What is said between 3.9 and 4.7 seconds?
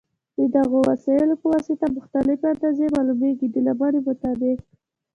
مطابق.